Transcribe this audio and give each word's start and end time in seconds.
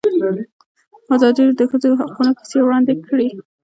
ازادي 1.15 1.21
راډیو 1.45 1.49
د 1.59 1.63
د 1.67 1.69
ښځو 1.71 1.91
حقونه 2.01 2.31
کیسې 2.37 2.57
وړاندې 2.61 2.93
کړي. 3.07 3.27